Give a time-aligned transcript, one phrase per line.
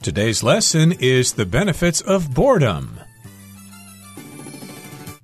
[0.00, 3.00] Today's lesson is the benefits of boredom.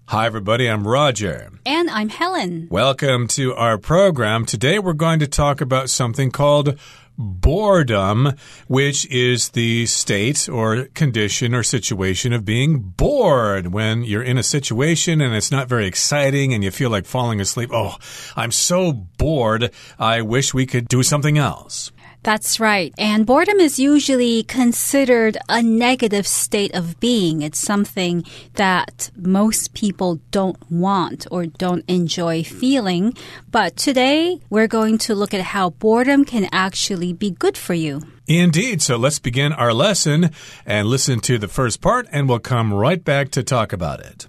[0.06, 0.68] Hi, everybody.
[0.68, 1.50] I'm Roger.
[1.64, 2.66] And I'm Helen.
[2.70, 4.44] Welcome to our program.
[4.44, 6.78] Today we're going to talk about something called
[7.16, 8.32] boredom,
[8.66, 13.68] which is the state or condition or situation of being bored.
[13.68, 17.40] When you're in a situation and it's not very exciting and you feel like falling
[17.40, 17.70] asleep.
[17.72, 17.96] Oh,
[18.34, 19.70] I'm so bored.
[19.98, 21.92] I wish we could do something else.
[22.24, 22.94] That's right.
[22.96, 27.42] And boredom is usually considered a negative state of being.
[27.42, 28.24] It's something
[28.54, 33.14] that most people don't want or don't enjoy feeling.
[33.50, 38.00] But today we're going to look at how boredom can actually be good for you.
[38.26, 38.80] Indeed.
[38.80, 40.30] So let's begin our lesson
[40.64, 44.26] and listen to the first part, and we'll come right back to talk about it.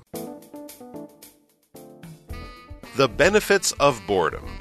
[2.97, 4.59] The benefits of boredom.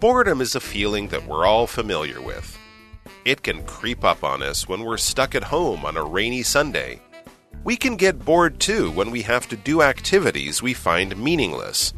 [0.00, 2.58] Boredom is a feeling that we're all familiar with.
[3.25, 7.01] It can creep up on us when we're stuck at home on a rainy Sunday.
[7.63, 11.93] We can get bored too when we have to do activities we find meaningless.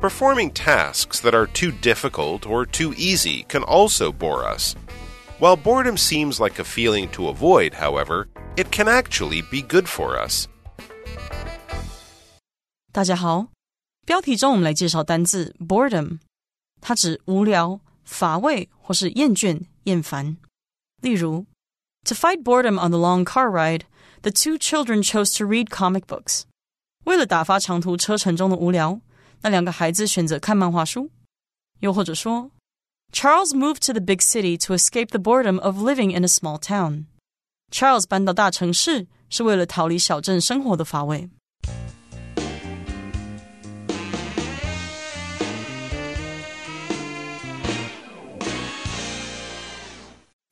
[0.00, 4.74] Performing tasks that are too difficult or too easy can also bore us.
[5.38, 10.16] While boredom seems like a feeling to avoid, however, it can actually be good for
[10.16, 10.48] us.
[12.92, 13.48] 大家好，
[14.06, 16.18] 标题中我们来介绍单字 boredom，
[16.80, 20.36] 它指无聊、乏味或是厌倦、厌烦。
[21.00, 21.46] 例如，
[22.04, 23.82] To fight boredom on the long car ride,
[24.22, 26.42] the two children chose to read comic books.
[27.04, 29.00] 为了打发长途车程中的无聊，
[29.42, 31.10] 那两个孩子选择看漫画书。
[31.80, 32.50] 又或者说，
[33.12, 37.04] Charles moved to the big city to escape the boredom of living in a small town.
[37.70, 41.30] Charles 搬到大城市是为了逃离小镇生活的乏味。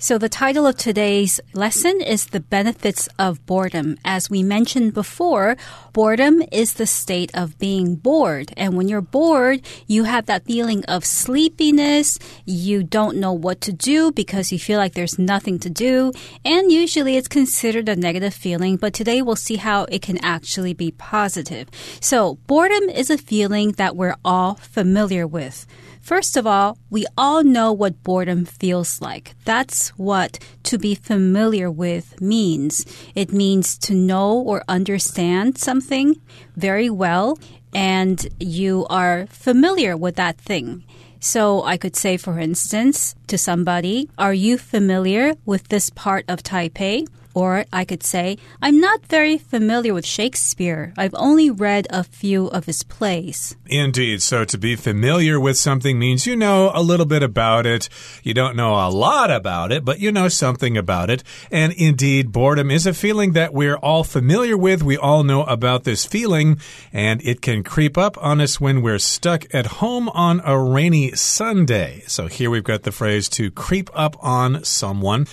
[0.05, 3.97] So, the title of today's lesson is The Benefits of Boredom.
[4.05, 5.57] As we mentioned before,
[5.93, 8.53] boredom is the state of being bored.
[8.55, 12.19] And when you're bored, you have that feeling of sleepiness.
[12.45, 16.11] You don't know what to do because you feel like there's nothing to do.
[16.45, 20.75] And usually it's considered a negative feeling, but today we'll see how it can actually
[20.75, 21.67] be positive.
[21.99, 25.65] So, boredom is a feeling that we're all familiar with.
[26.05, 29.33] First of all, we all know what boredom feels like.
[29.43, 32.85] That's what to be familiar with means.
[33.15, 36.21] It means to know or understand something
[36.55, 37.37] very well,
[37.73, 40.83] and you are familiar with that thing.
[41.19, 46.43] So I could say, for instance, to somebody, Are you familiar with this part of
[46.43, 47.07] Taipei?
[47.35, 50.93] Or I could say, I'm not very familiar with Shakespeare.
[50.97, 53.57] I've only read a few of his plays.
[53.65, 54.21] Indeed.
[54.21, 57.89] So to be familiar with something means you know a little bit about it.
[58.23, 61.23] You don't know a lot about it, but you know something about it.
[61.51, 64.81] And indeed, boredom is a feeling that we're all familiar with.
[64.81, 66.57] We all know about this feeling,
[66.93, 71.11] and it can creep up on us when we're stuck at home on a rainy
[71.15, 72.03] Sunday.
[72.07, 75.27] So here we've got the phrase to creep up on someone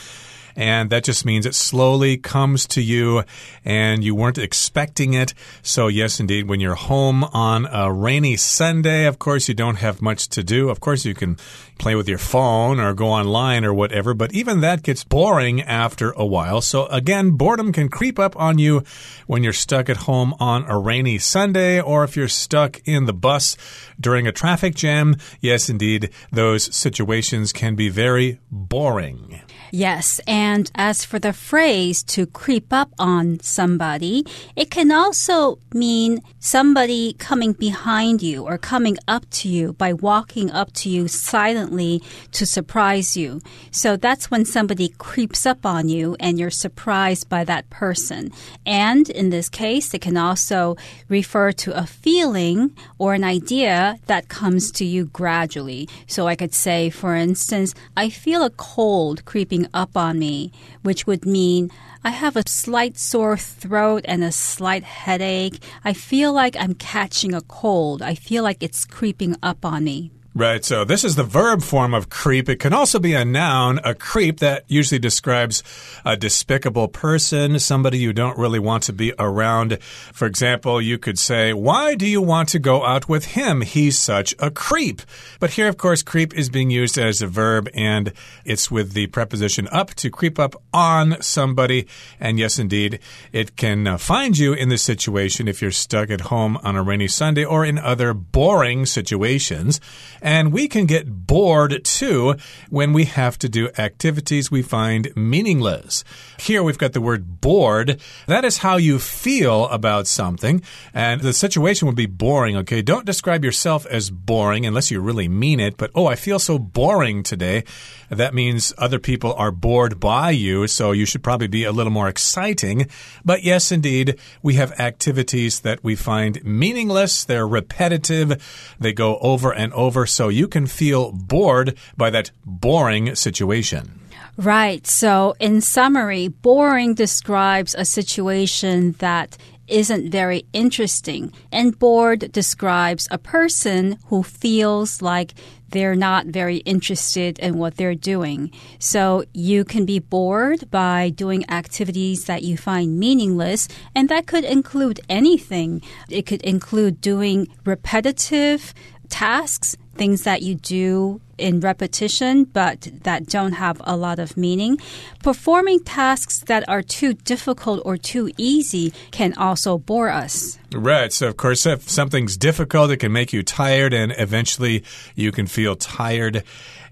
[0.56, 3.24] and that just means it slowly comes to you
[3.64, 5.34] and you weren't expecting it.
[5.62, 10.02] So, yes, indeed, when you're home on a rainy Sunday, of course, you don't have
[10.02, 10.70] much to do.
[10.70, 11.36] Of course, you can
[11.78, 16.12] play with your phone or go online or whatever, but even that gets boring after
[16.12, 16.60] a while.
[16.60, 18.84] So, again, boredom can creep up on you
[19.26, 23.12] when you're stuck at home on a rainy Sunday or if you're stuck in the
[23.12, 23.56] bus
[24.00, 25.16] during a traffic jam.
[25.40, 29.41] Yes, indeed, those situations can be very boring.
[29.74, 34.22] Yes, and as for the phrase to creep up on somebody,
[34.54, 40.50] it can also mean somebody coming behind you or coming up to you by walking
[40.50, 42.02] up to you silently
[42.32, 43.40] to surprise you.
[43.70, 48.30] So that's when somebody creeps up on you and you're surprised by that person.
[48.66, 50.76] And in this case, it can also
[51.08, 55.88] refer to a feeling or an idea that comes to you gradually.
[56.06, 60.50] So I could say, for instance, I feel a cold creeping creeping up on me,
[60.82, 61.70] which would mean
[62.04, 65.62] I have a slight sore throat and a slight headache.
[65.84, 68.02] I feel like I'm catching a cold.
[68.02, 70.10] I feel like it's creeping up on me.
[70.34, 70.64] Right.
[70.64, 72.48] So this is the verb form of creep.
[72.48, 75.62] It can also be a noun, a creep that usually describes
[76.06, 79.82] a despicable person, somebody you don't really want to be around.
[79.82, 83.60] For example, you could say, Why do you want to go out with him?
[83.60, 85.02] He's such a creep.
[85.38, 88.14] But here, of course, creep is being used as a verb and
[88.46, 91.86] it's with the preposition up to creep up on somebody.
[92.18, 93.00] And yes, indeed,
[93.32, 96.82] it can uh, find you in this situation if you're stuck at home on a
[96.82, 99.78] rainy Sunday or in other boring situations.
[100.22, 102.36] And we can get bored too
[102.70, 106.04] when we have to do activities we find meaningless.
[106.38, 108.00] Here we've got the word bored.
[108.26, 110.62] That is how you feel about something.
[110.94, 112.82] And the situation would be boring, okay?
[112.82, 115.76] Don't describe yourself as boring unless you really mean it.
[115.76, 117.64] But, oh, I feel so boring today.
[118.08, 121.92] That means other people are bored by you, so you should probably be a little
[121.92, 122.88] more exciting.
[123.24, 127.24] But yes, indeed, we have activities that we find meaningless.
[127.24, 128.76] They're repetitive.
[128.78, 130.06] They go over and over.
[130.12, 134.00] So you can feel bored by that boring situation.
[134.36, 134.86] Right.
[134.86, 139.36] So, in summary, boring describes a situation that
[139.68, 145.34] isn't very interesting, and bored describes a person who feels like
[145.72, 148.50] they're not very interested in what they're doing.
[148.78, 154.44] So you can be bored by doing activities that you find meaningless, and that could
[154.44, 155.80] include anything.
[156.10, 158.74] It could include doing repetitive
[159.08, 164.78] tasks, things that you do in repetition but that don't have a lot of meaning.
[165.22, 170.58] Performing tasks that are too difficult or too easy can also bore us.
[170.72, 171.12] Right.
[171.12, 174.84] So, of course, if something's difficult, it can make you tired, and eventually
[175.14, 176.44] you can feel tired.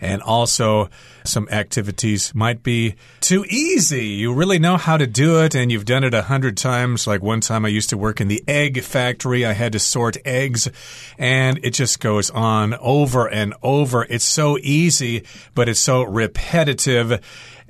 [0.03, 0.89] And also,
[1.25, 4.07] some activities might be too easy.
[4.07, 7.07] You really know how to do it, and you've done it a hundred times.
[7.07, 10.17] Like one time I used to work in the egg factory, I had to sort
[10.25, 10.69] eggs,
[11.19, 14.07] and it just goes on over and over.
[14.09, 15.25] It's so easy,
[15.55, 17.21] but it's so repetitive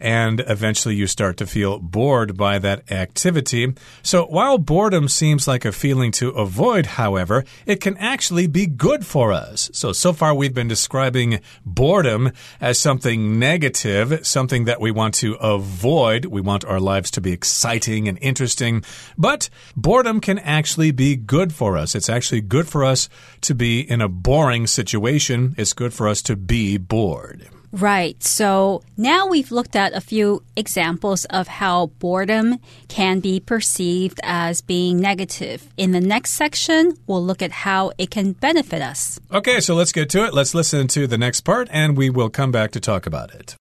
[0.01, 3.75] and eventually you start to feel bored by that activity.
[4.03, 9.05] So while boredom seems like a feeling to avoid, however, it can actually be good
[9.07, 9.71] for us.
[9.73, 15.35] So, so far we've been describing boredom as something negative, something that we want to
[15.35, 16.25] avoid.
[16.27, 18.83] We want our lives to be exciting and interesting,
[19.19, 21.95] but boredom can actually be good for us.
[21.95, 23.09] It's actually good for us
[23.43, 25.55] to be in a boring situation.
[25.59, 27.49] It's good for us to be bored.
[27.73, 28.23] Right.
[28.23, 32.59] So now we've looked at a few examples of how boredom
[32.89, 35.69] can be perceived as being negative.
[35.77, 39.21] In the next section, we'll look at how it can benefit us.
[39.33, 40.35] Okay, so let's get to it.
[40.35, 43.57] Let's listen to the next part and we will come back to talk about it.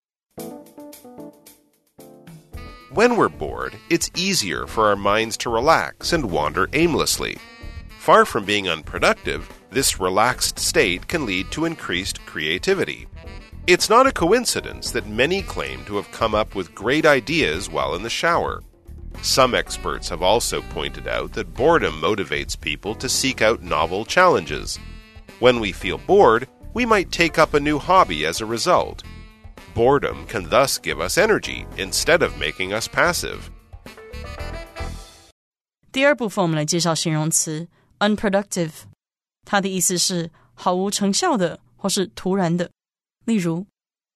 [2.92, 7.38] When we're bored, it's easier for our minds to relax and wander aimlessly.
[8.00, 13.08] Far from being unproductive, this relaxed state can lead to increased creativity.
[13.69, 17.95] It's not a coincidence that many claim to have come up with great ideas while
[17.95, 18.63] in the shower.
[19.23, 24.79] Some experts have also pointed out that boredom motivates people to seek out novel challenges.
[25.41, 29.03] When we feel bored, we might take up a new hobby as a result.
[29.75, 33.51] Boredom can thus give us energy instead of making us passive.
[35.91, 37.69] 第二部分我们来介绍形容词
[38.01, 38.73] unproductive，
[39.45, 42.69] 它的意思是毫无成效的或是突然的。
[43.29, 43.67] 例如，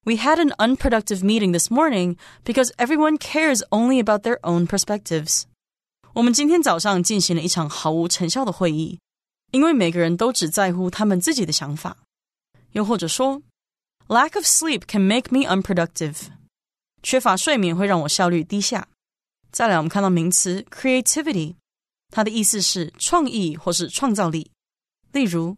[0.05, 5.43] We had an unproductive meeting this morning because everyone cares only about their own perspectives。
[6.14, 8.99] 我们今天早上进行了一场毫无成效的会议，
[9.50, 11.99] 因为每个人都只在乎他们自己的想法。
[12.73, 13.43] 又或者说，
[14.08, 16.29] Lack of sleep can make me unproductive。
[17.02, 18.88] 缺乏睡眠会让我效率低下。
[19.52, 21.55] 再来，我们看到名词 creativity，
[22.11, 24.50] 它的意思是创意或是创造力。
[25.12, 25.56] 例如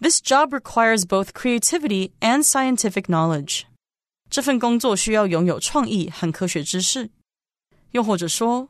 [0.00, 3.62] this job requires both creativity and scientific knowledge.
[4.28, 7.10] 这份工作需要拥有创意和科学知识。
[7.92, 8.68] 又或者说，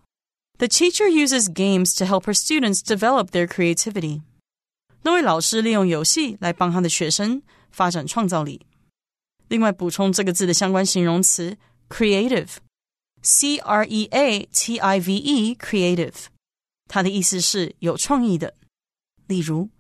[0.59, 4.23] The teacher uses games to help her students develop their creativity.
[5.03, 8.67] 那位老师利用游戏来帮他的学生发展创造力。
[9.49, 11.57] 另外，补充这个字的相关形容词
[11.89, 16.27] creative，c r e a t i v e，creative，
[16.89, 18.55] 它的意思是有创意的。
[19.27, 19.71] 例如。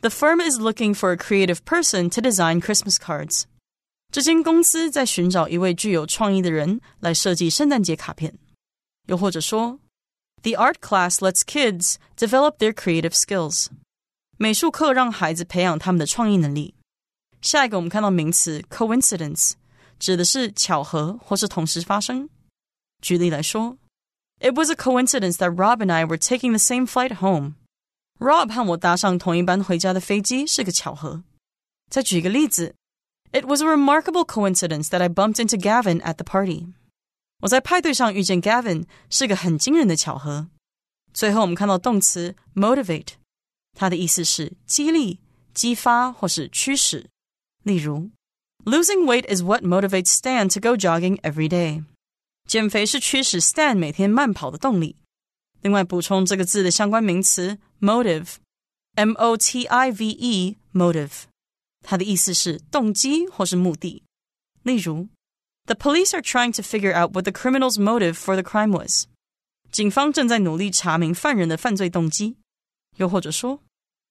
[0.00, 3.44] the firm is looking for a creative person to design Christmas cards.
[4.12, 8.38] 这间公司在寻找一位具有创意的人来设计圣诞节卡片。
[9.06, 9.80] 又或者说，
[10.42, 13.66] The art class lets kids develop their creative skills.
[14.36, 16.74] 美术课让孩子培养他们的创意能力。
[17.42, 19.52] 下一个我们看到名词 coincidence，
[19.98, 22.28] 指的是巧合或是同时发生。
[23.02, 23.76] 举例来说，
[24.40, 27.54] It was a coincidence that Rob and I were taking the same flight home.
[28.20, 31.22] Rob 和我搭上同一班回家的飞机是个巧合。
[31.90, 32.74] 再举个例子，
[33.32, 36.72] It was a remarkable coincidence that I bumped into Gavin at the party。
[37.42, 40.48] 我在派对上遇见 Gavin 是个很惊人的巧合。
[41.12, 43.14] 最后，我们看到动词 motivate，
[43.76, 45.20] 它的意思是激励、
[45.52, 47.10] 激发或是驱使。
[47.62, 48.10] 例如，
[48.64, 51.84] Losing weight is what motivates Stan to go jogging every day。
[52.48, 54.96] 减肥是驱使 Stan 每天慢跑的动力。
[55.60, 61.24] 另外，补充这个字的相关名词 motive，m o t i v e motive，
[61.82, 64.02] 它的意思是动机或是目的。
[64.62, 65.08] 例如，
[65.66, 69.06] The police are trying to figure out what the criminal's motive for the crime was。
[69.70, 72.36] 警方正在努力查明犯人的犯罪动机。
[72.96, 73.60] 又或者说，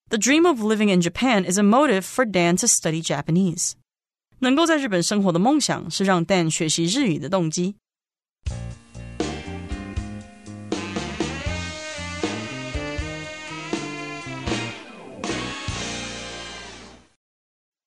[0.10, 3.72] The dream of living in Japan is a motive for Dan to study Japanese。
[4.40, 7.76] 能够在日本生活的梦想是让 Dan 学习日语的动机。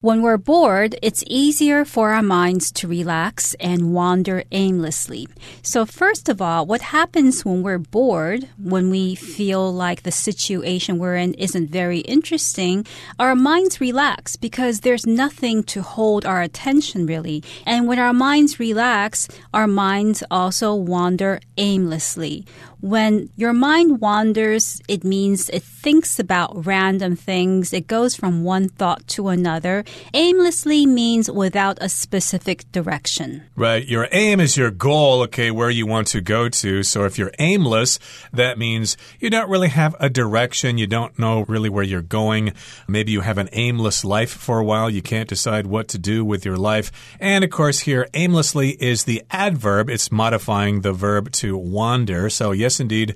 [0.03, 5.29] When we're bored, it's easier for our minds to relax and wander aimlessly.
[5.61, 10.99] So, first of all, what happens when we're bored, when we feel like the situation
[10.99, 12.85] we're in isn't very interesting,
[13.17, 17.41] our minds relax because there's nothing to hold our attention really.
[17.65, 22.45] And when our minds relax, our minds also wander aimlessly.
[22.83, 27.71] When your mind wanders, it means it thinks about random things.
[27.71, 29.85] It goes from one thought to another.
[30.13, 33.43] Aimlessly means without a specific direction.
[33.55, 33.87] Right.
[33.87, 36.83] Your aim is your goal, okay, where you want to go to.
[36.83, 37.99] So if you're aimless,
[38.33, 40.77] that means you don't really have a direction.
[40.77, 42.51] You don't know really where you're going.
[42.85, 44.89] Maybe you have an aimless life for a while.
[44.89, 46.91] You can't decide what to do with your life.
[47.21, 49.89] And of course, here, aimlessly is the adverb.
[49.89, 52.29] It's modifying the verb to wander.
[52.29, 53.15] So yes, yes, indeed.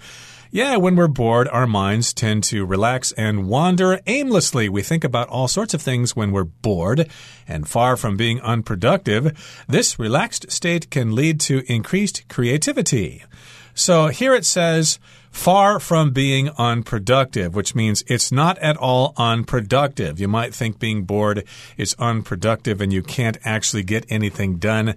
[0.50, 4.70] Yeah, when we're bored, our minds tend to relax and wander aimlessly.
[4.70, 7.10] We think about all sorts of things when we're bored,
[7.48, 13.24] and far from being unproductive, this relaxed state can lead to increased creativity.
[13.74, 15.00] So here it says,
[15.32, 20.20] far from being unproductive, which means it's not at all unproductive.
[20.20, 21.44] You might think being bored
[21.76, 24.96] is unproductive and you can't actually get anything done.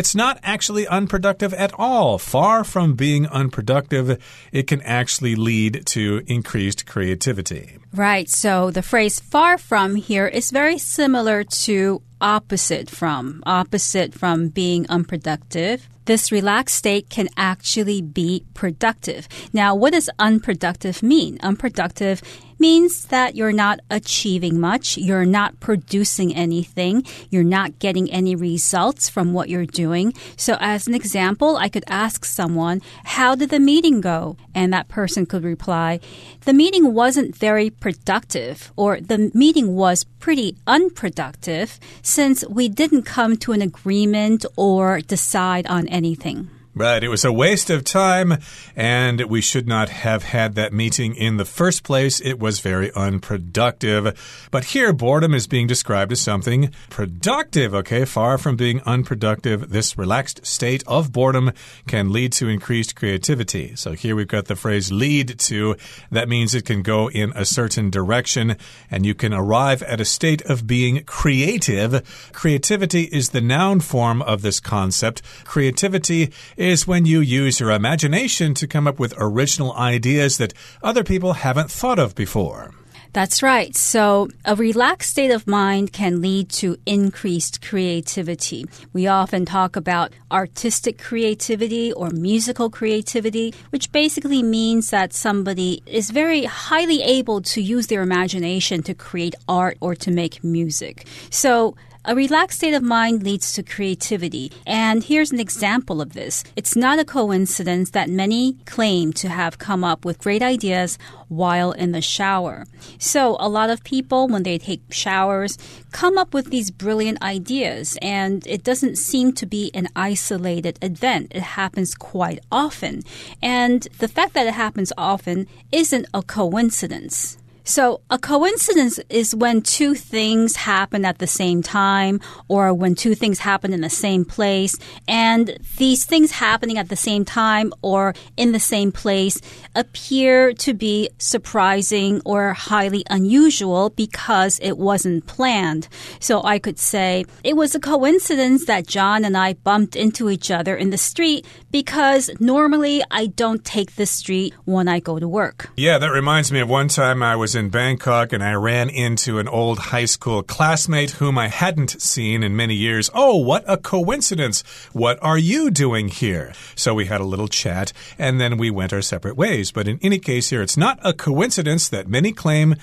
[0.00, 2.16] It's not actually unproductive at all.
[2.16, 4.16] Far from being unproductive,
[4.50, 7.76] it can actually lead to increased creativity.
[7.92, 8.26] Right.
[8.26, 14.86] So the phrase far from here is very similar to opposite from, opposite from being
[14.88, 15.88] unproductive.
[16.06, 19.28] This relaxed state can actually be productive.
[19.52, 21.38] Now, what does unproductive mean?
[21.42, 22.22] Unproductive
[22.60, 29.08] means that you're not achieving much, you're not producing anything, you're not getting any results
[29.08, 30.12] from what you're doing.
[30.36, 34.36] So, as an example, I could ask someone, How did the meeting go?
[34.54, 36.00] And that person could reply,
[36.44, 43.36] The meeting wasn't very productive, or the meeting was pretty unproductive since we didn't come
[43.36, 46.50] to an agreement or decide on anything.
[46.72, 47.02] Right.
[47.02, 48.38] It was a waste of time,
[48.76, 52.20] and we should not have had that meeting in the first place.
[52.20, 54.48] It was very unproductive.
[54.52, 58.04] But here, boredom is being described as something productive, okay?
[58.04, 61.50] Far from being unproductive, this relaxed state of boredom
[61.88, 63.74] can lead to increased creativity.
[63.74, 65.76] So here we've got the phrase lead to.
[66.12, 68.56] That means it can go in a certain direction,
[68.88, 72.30] and you can arrive at a state of being creative.
[72.32, 75.20] Creativity is the noun form of this concept.
[75.44, 80.52] Creativity is when you use your imagination to come up with original ideas that
[80.82, 82.70] other people haven't thought of before.
[83.12, 83.74] That's right.
[83.74, 88.66] So, a relaxed state of mind can lead to increased creativity.
[88.92, 96.10] We often talk about artistic creativity or musical creativity, which basically means that somebody is
[96.10, 101.06] very highly able to use their imagination to create art or to make music.
[101.30, 104.50] So, a relaxed state of mind leads to creativity.
[104.66, 106.44] And here's an example of this.
[106.56, 111.72] It's not a coincidence that many claim to have come up with great ideas while
[111.72, 112.66] in the shower.
[112.98, 115.58] So, a lot of people, when they take showers,
[115.92, 121.28] come up with these brilliant ideas, and it doesn't seem to be an isolated event.
[121.30, 123.02] It happens quite often.
[123.42, 127.36] And the fact that it happens often isn't a coincidence.
[127.64, 133.14] So, a coincidence is when two things happen at the same time or when two
[133.14, 134.76] things happen in the same place.
[135.06, 139.40] And these things happening at the same time or in the same place
[139.74, 145.88] appear to be surprising or highly unusual because it wasn't planned.
[146.18, 150.50] So, I could say it was a coincidence that John and I bumped into each
[150.50, 155.28] other in the street because normally I don't take the street when I go to
[155.28, 155.70] work.
[155.76, 159.38] Yeah, that reminds me of one time I was in Bangkok and I ran into
[159.38, 163.10] an old high school classmate whom I hadn't seen in many years.
[163.14, 164.62] Oh, what a coincidence!
[164.92, 166.52] What are you doing here?
[166.74, 169.72] So we had a little chat and then we went our separate ways.
[169.72, 172.76] But in any case, here, it's not a coincidence that many claim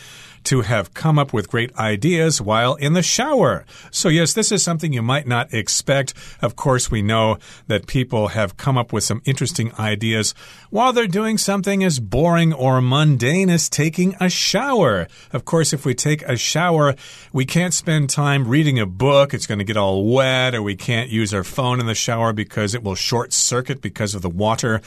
[0.47, 3.65] to have come up with great ideas while in the shower.
[3.91, 6.13] So, yes, this is something you might not expect.
[6.41, 7.37] Of course, we know
[7.67, 10.33] that people have come up with some interesting ideas
[10.69, 15.07] while they're doing something as boring or mundane as taking a shower.
[15.33, 16.95] Of course, if we take a shower,
[17.33, 19.33] we can't spend time reading a book.
[19.33, 22.31] It's going to get all wet, or we can't use our phone in the shower
[22.31, 24.79] because it will short circuit because of the water.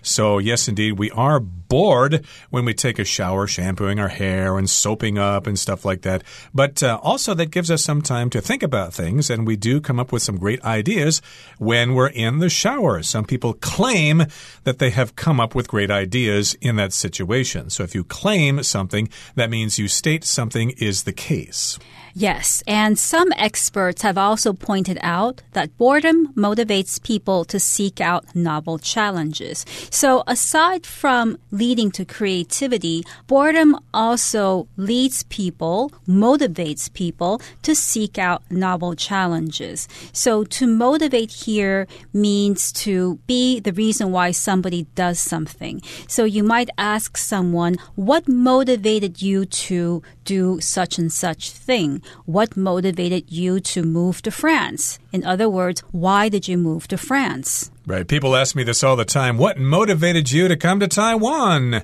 [0.00, 4.70] So, yes, indeed, we are bored when we take a shower, shampooing our hair and
[4.70, 6.24] soaping up and stuff like that.
[6.52, 9.80] But uh, also, that gives us some time to think about things, and we do
[9.80, 11.22] come up with some great ideas
[11.58, 13.02] when we're in the shower.
[13.02, 14.24] Some people claim
[14.64, 17.70] that they have come up with great ideas in that situation.
[17.70, 21.78] So, if you claim something, that means you state something is the case.
[22.18, 28.34] Yes, and some experts have also pointed out that boredom motivates people to seek out
[28.34, 29.64] novel challenges.
[29.90, 34.97] So, aside from leading to creativity, boredom also leads
[35.28, 39.88] people, motivates people to seek out novel challenges.
[40.12, 45.82] So, to motivate here means to be the reason why somebody does something.
[46.08, 52.02] So, you might ask someone, What motivated you to do such and such thing?
[52.26, 54.98] What motivated you to move to France?
[55.10, 57.70] In other words, why did you move to France?
[57.86, 58.06] Right.
[58.06, 59.38] People ask me this all the time.
[59.38, 61.82] What motivated you to come to Taiwan?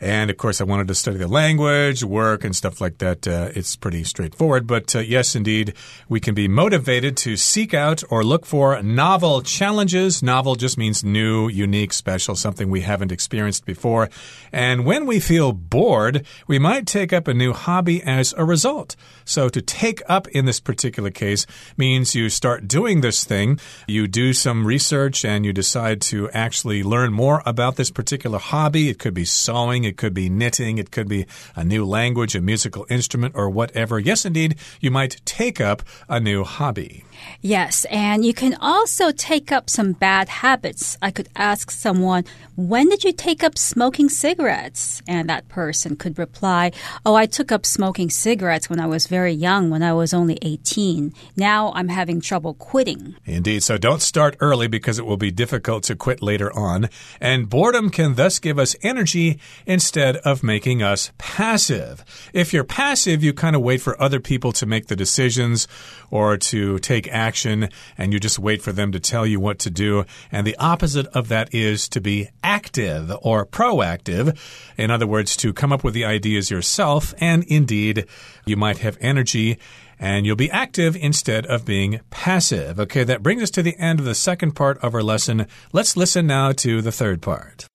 [0.00, 3.28] And of course, I wanted to study the language, work, and stuff like that.
[3.28, 4.66] Uh, it's pretty straightforward.
[4.66, 5.74] But uh, yes, indeed,
[6.08, 10.22] we can be motivated to seek out or look for novel challenges.
[10.22, 14.10] Novel just means new, unique, special, something we haven't experienced before.
[14.52, 18.96] And when we feel bored, we might take up a new hobby as a result.
[19.24, 24.06] So to take up in this particular case means you start doing this thing, you
[24.06, 28.88] do some research, and you decide to actually learn more about this particular hobby.
[28.88, 32.40] It could be sewing, it could be knitting, it could be a new language, a
[32.40, 33.98] musical instrument, or whatever.
[33.98, 37.04] Yes, indeed, you might take up a new hobby.
[37.40, 40.96] Yes, and you can also take up some bad habits.
[41.02, 42.24] I could ask someone,
[42.56, 45.02] When did you take up smoking cigarettes?
[45.06, 46.72] And that person could reply,
[47.04, 50.38] Oh, I took up smoking cigarettes when I was very young, when I was only
[50.42, 51.12] 18.
[51.36, 53.16] Now I'm having trouble quitting.
[53.24, 56.88] Indeed, so don't start early because it will be difficult to quit later on.
[57.20, 62.04] And boredom can thus give us energy instead of making us passive.
[62.32, 65.68] If you're passive, you kind of wait for other people to make the decisions
[66.10, 69.70] or to take action and you just wait for them to tell you what to
[69.70, 70.04] do.
[70.32, 74.36] And the opposite of that is to be active or proactive.
[74.76, 77.14] In other words, to come up with the ideas yourself.
[77.18, 78.06] And indeed,
[78.44, 79.58] you might have energy
[79.98, 82.80] and you'll be active instead of being passive.
[82.80, 85.46] Okay, that brings us to the end of the second part of our lesson.
[85.72, 87.66] Let's listen now to the third part.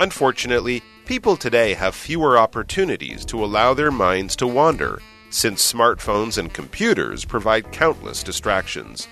[0.00, 6.52] Unfortunately, people today have fewer opportunities to allow their minds to wander since smartphones and
[6.52, 9.08] computers provide countless distractions.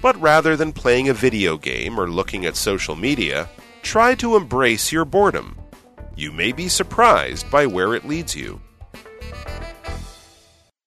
[0.00, 3.48] But rather than playing a video game or looking at social media,
[3.82, 5.58] try to embrace your boredom.
[6.16, 8.60] You may be surprised by where it leads you.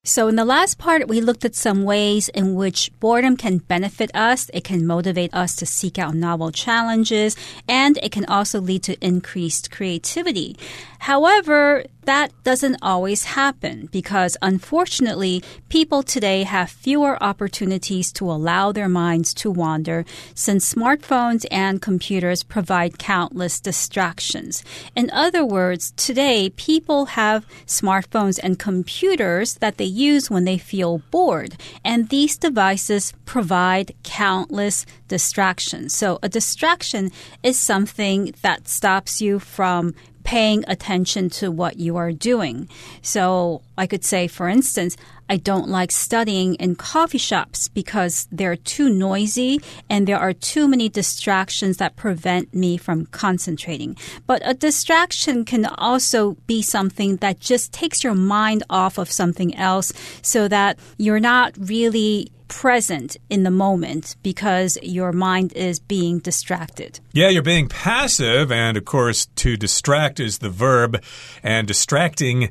[0.04, 4.10] So, in the last part, we looked at some ways in which boredom can benefit
[4.16, 4.50] us.
[4.52, 7.36] It can motivate us to seek out novel challenges,
[7.68, 10.58] and it can also lead to increased creativity.
[10.98, 18.90] However, that doesn't always happen because unfortunately, people today have fewer opportunities to allow their
[18.90, 24.64] minds to wander since smartphones and computers provide countless distractions.
[24.96, 31.00] In other words, today people have smartphones and computers that they use when they feel
[31.12, 35.94] bored, and these devices provide countless distractions.
[35.94, 37.12] So, a distraction
[37.44, 39.94] is something that stops you from
[40.32, 42.70] paying attention to what you are doing.
[43.02, 44.96] So I could say, for instance,
[45.30, 50.70] I don't like studying in coffee shops because they're too noisy and there are too
[50.70, 53.98] many distractions that prevent me from concentrating.
[54.26, 59.54] But a distraction can also be something that just takes your mind off of something
[59.58, 59.92] else
[60.22, 67.00] so that you're not really present in the moment because your mind is being distracted.
[67.14, 71.02] Yeah, you're being passive, and of course, to distract is the verb,
[71.42, 72.50] and distracting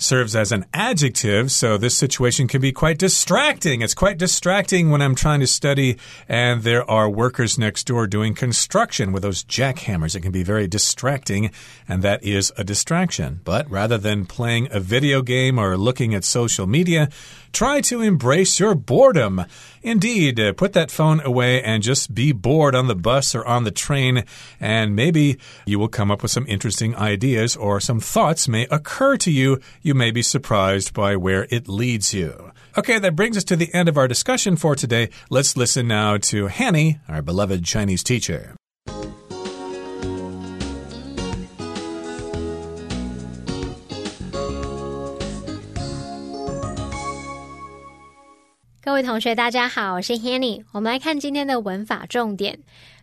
[0.00, 3.82] serves as an adjective, so this situation can be quite distracting.
[3.82, 8.34] It's quite distracting when I'm trying to study and there are workers next door doing
[8.34, 10.16] construction with those jackhammers.
[10.16, 11.50] It can be very distracting,
[11.86, 13.40] and that is a distraction.
[13.44, 17.10] But rather than playing a video game or looking at social media,
[17.52, 19.44] Try to embrace your boredom.
[19.82, 23.64] Indeed, uh, put that phone away and just be bored on the bus or on
[23.64, 24.24] the train,
[24.60, 29.16] and maybe you will come up with some interesting ideas or some thoughts may occur
[29.18, 29.60] to you.
[29.82, 32.52] You may be surprised by where it leads you.
[32.76, 35.08] Okay, that brings us to the end of our discussion for today.
[35.28, 38.54] Let's listen now to Hanny, our beloved Chinese teacher.
[48.82, 50.64] 各位同学，大家好，我是 Hanny。
[50.72, 52.60] 我们来看今天的文法重点。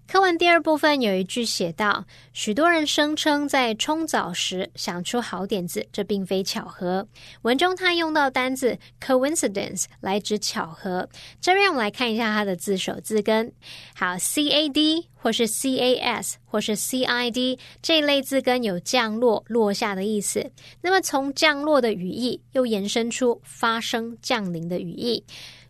[0.07, 7.07] 课文第二部分有一句写道：“许多人声称在冲澡时想出好点子，这并非巧合。”
[7.43, 11.07] 文中他用到单字 coincidence 来指巧合。
[11.39, 13.51] 这边我们来看一下它的字首字根。
[13.93, 20.51] 好，c a d 或是 c a s 或是 c i d 这一类字根有降落、落下的意思。
[20.81, 25.23] 那么从降落的语义又延伸出发生、降临的语义。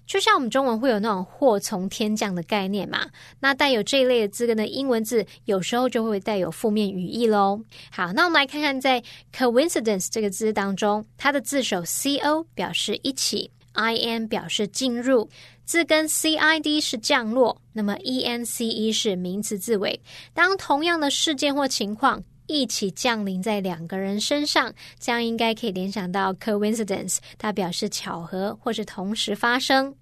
[0.07, 3.05] 就像我们中文会有那种祸从天降的概念嘛，
[3.41, 7.61] 那带有这一类的字根的英文字，有时候就会带有负面语义喽。
[7.91, 9.03] 好，那我们来看看在
[9.35, 15.29] coincidence 这个字当中，它的字首 c o 表示一起，i n 表示进入，
[15.65, 20.01] 字根 c i d 是降落，那么 e n c e 是名词字尾。
[20.33, 22.23] 当同样的事件或情况。
[22.47, 29.93] 一起降临在两个人身上，这样应该可以联想到 coincidence，它表示巧合或是同时发生。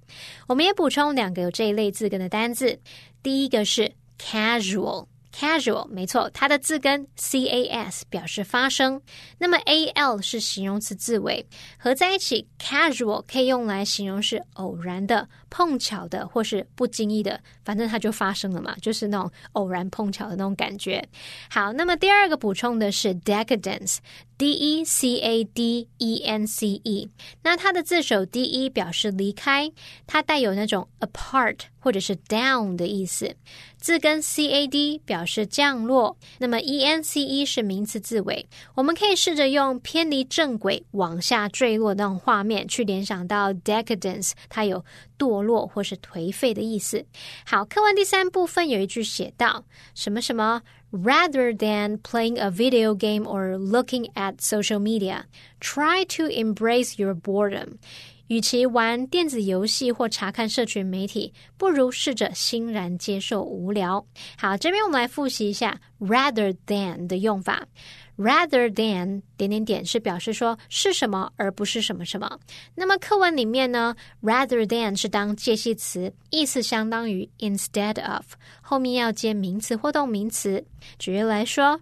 [0.48, 2.80] 我们也补充两个有这一类字根的单字，
[3.22, 5.08] 第一个是 casual。
[5.38, 9.02] Casual，没错，它的字根 c a s 表示发生，
[9.38, 11.46] 那么 a l 是形容词字尾，
[11.78, 21.02] 合在一起，casual 可以用来形容是偶然的、碰巧的或是不经意的，反正它就发生了嘛，就是那种偶然碰巧的那种感觉。
[21.50, 24.00] 好，那么第二个补充的是 decadence。
[24.38, 27.10] D E C A D E N C E，
[27.42, 29.72] 那它的字首 D E 表示离开，
[30.06, 33.34] 它带有那种 apart 或者是 down 的意思。
[33.78, 38.46] 字根 C A D 表示降落，那么 E N C E 是名词字尾。
[38.74, 44.84] 我们可以试着用偏离正轨、往下坠落那种画面去联想到 decadence，它有
[45.18, 47.06] 堕落或是颓废的意思。
[47.46, 50.62] 好，课文第三部分有一句写到什么什么。
[50.92, 55.26] rather than playing a video game or looking at social media.
[55.60, 57.78] Try to embrace your boredom.
[58.28, 64.04] 与其玩电子游戏或查看社群媒体，不如试着欣然接受无聊。
[64.38, 67.68] 好，这边我们来复习一下 rather than 的用法。
[68.18, 72.40] Rather than 点点点是表示说是什么而不是什么什么。
[72.76, 78.26] 那么课文里面呢，rather than 是当介系词，意思相当于 instead of，
[78.62, 80.66] 后面要接名词或动名词。
[80.98, 81.80] 举例来说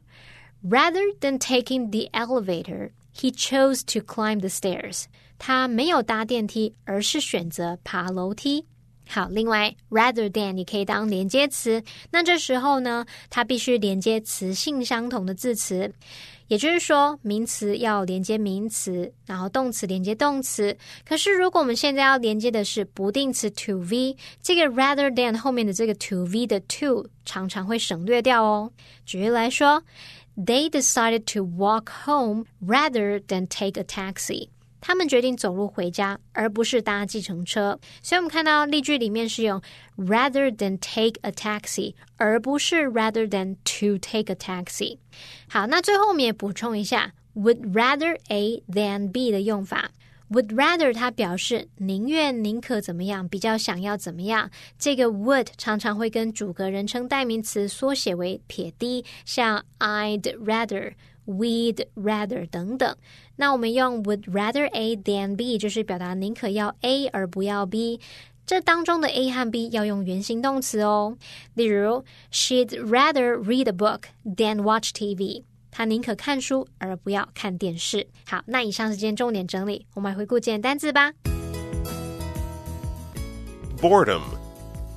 [0.64, 2.92] ，rather than taking the elevator。
[3.16, 5.04] He chose to climb the stairs.
[5.38, 8.66] 他没有搭电梯，而是选择爬楼梯。
[9.08, 15.94] 好，另外，rather than 你可以当连接词，那这时候呢，它必须连接词性相同的字词，
[16.48, 20.76] 也就是说，名词要连接名词，然后动词连接动词。
[21.06, 28.72] 可是，如果我们现在要连接的是不定词 to v，这个 rather than 后面的这个 to v 的 to 常常会省略掉哦。
[29.06, 29.84] 举例来说
[30.38, 34.50] ，They decided to walk home rather than take a taxi.
[34.86, 37.80] 他们决定走路回家，而不是搭计程车。
[38.02, 39.62] 所以，我们看到例句里面是用
[39.98, 44.98] rather than take a taxi，而不是 rather than to take a taxi。
[45.48, 49.90] 好，那最后我们也补充一下 would rather A than B 的用法。
[50.30, 54.50] would rather 它表示宁愿、宁可怎么样，比较想要怎么样。
[54.78, 60.94] 这个 would 常常会跟主格人称代名词缩写为撇 d，像 I'd rather。
[61.27, 62.97] We'd rather 等等，
[63.37, 68.01] 那我们用 would rather A than B，就是表达宁可要 A 而不要 B。
[68.47, 71.19] 这当中的 A 和 B 要用原形动词哦。
[71.53, 75.43] 例如，She'd rather read a book than watch TV。
[75.71, 78.09] 她宁可看书而不要看电视。
[78.27, 81.13] 好，那以上是今天重点整理，我们来回顾简单字吧。
[83.83, 84.23] Boredom.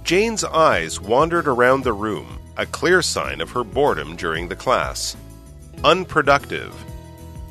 [0.05, 5.13] Jane's eyes wandered around the room, a clear sign of her boredom during the class.
[5.84, 6.74] Unproductive.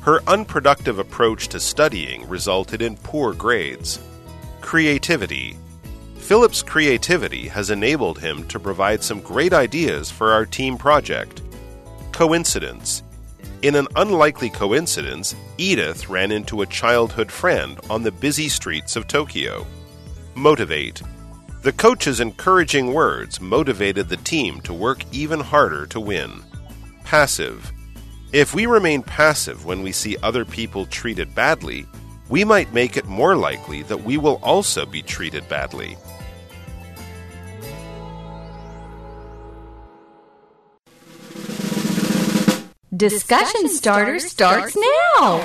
[0.00, 4.00] Her unproductive approach to studying resulted in poor grades.
[4.60, 5.56] Creativity.
[6.16, 11.40] Philip's creativity has enabled him to provide some great ideas for our team project.
[12.12, 13.02] Coincidence.
[13.62, 19.06] In an unlikely coincidence, Edith ran into a childhood friend on the busy streets of
[19.06, 19.66] Tokyo.
[20.34, 21.00] Motivate.
[21.62, 26.42] The coach's encouraging words motivated the team to work even harder to win.
[27.04, 27.72] Passive.
[28.36, 31.86] If we remain passive when we see other people treated badly,
[32.28, 35.96] we might make it more likely that we will also be treated badly.
[42.94, 44.76] Discussion starter starts
[45.16, 45.38] now.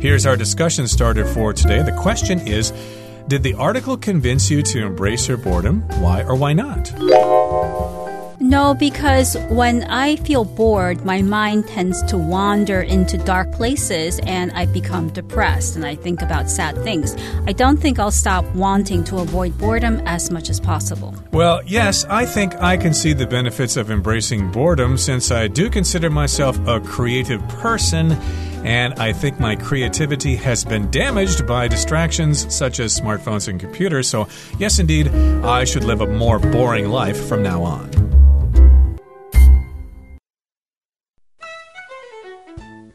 [0.00, 1.82] Here's our discussion starter for today.
[1.82, 2.72] The question is
[3.26, 5.80] Did the article convince you to embrace your boredom?
[6.00, 6.92] Why or why not?
[8.40, 14.50] No, because when I feel bored, my mind tends to wander into dark places and
[14.52, 17.16] I become depressed and I think about sad things.
[17.46, 21.14] I don't think I'll stop wanting to avoid boredom as much as possible.
[21.32, 25.70] Well, yes, I think I can see the benefits of embracing boredom since I do
[25.70, 28.12] consider myself a creative person
[28.64, 34.08] and I think my creativity has been damaged by distractions such as smartphones and computers.
[34.08, 34.26] So,
[34.58, 35.08] yes, indeed,
[35.44, 38.13] I should live a more boring life from now on.